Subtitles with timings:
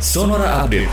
[0.00, 0.88] Sonora Update.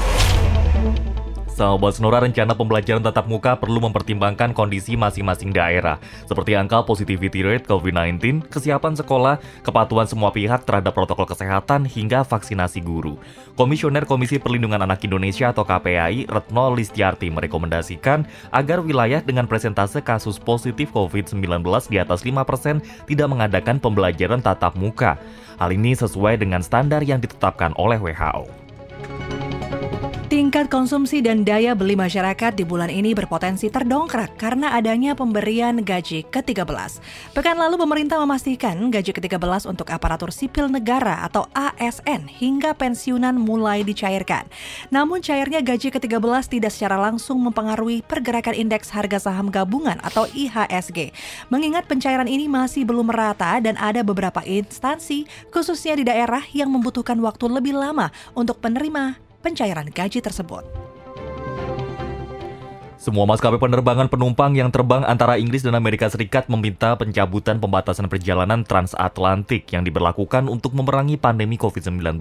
[1.48, 5.96] Sahabat Sonora, rencana pembelajaran tatap muka perlu mempertimbangkan kondisi masing-masing daerah,
[6.27, 12.84] seperti angka positivity rate COVID-19, kesiapan sekolah, kepatuhan semua pihak terhadap protokol kesehatan, hingga vaksinasi
[12.84, 13.16] guru.
[13.55, 20.35] Komisioner Komisi Perlindungan Anak Indonesia atau KPAI, Retno Listiarti, merekomendasikan agar wilayah dengan presentase kasus
[20.35, 25.15] positif COVID-19 di atas 5% tidak mengadakan pembelajaran tatap muka.
[25.55, 28.66] Hal ini sesuai dengan standar yang ditetapkan oleh WHO.
[30.38, 36.30] Tingkat konsumsi dan daya beli masyarakat di bulan ini berpotensi terdongkrak karena adanya pemberian gaji
[36.30, 37.02] ke-13.
[37.34, 43.82] Pekan lalu pemerintah memastikan gaji ke-13 untuk aparatur sipil negara atau ASN hingga pensiunan mulai
[43.82, 44.46] dicairkan.
[44.94, 51.18] Namun cairnya gaji ke-13 tidak secara langsung mempengaruhi pergerakan indeks harga saham gabungan atau IHSG.
[51.49, 57.18] Mengingat pencairan ini masih belum merata dan ada beberapa instansi khususnya di daerah yang membutuhkan
[57.26, 60.66] waktu lebih lama untuk penerima pencairan gaji tersebut.
[62.98, 68.66] Semua maskapai penerbangan penumpang yang terbang antara Inggris dan Amerika Serikat meminta pencabutan pembatasan perjalanan
[68.66, 72.17] transatlantik yang diberlakukan untuk memerangi pandemi COVID-19.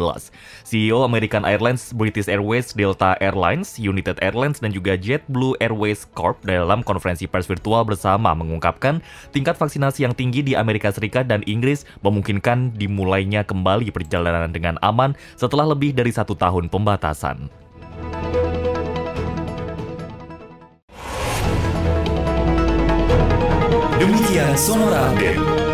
[0.68, 6.84] CEO American Airlines, British Airways, Delta Airlines, United Airlines, dan juga JetBlue Airways Corp dalam
[6.84, 9.00] konferensi pers virtual bersama mengungkapkan
[9.32, 15.16] tingkat vaksinasi yang tinggi di Amerika Serikat dan Inggris memungkinkan dimulainya kembali perjalanan dengan aman
[15.40, 17.65] setelah lebih dari satu tahun pembatasan.
[24.36, 25.65] Demikian Sonora Update.